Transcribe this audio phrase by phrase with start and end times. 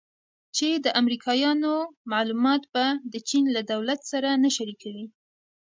[0.57, 1.73] چې د امریکایانو
[2.11, 5.05] معلومات به د چین له دولت سره نه شریکوي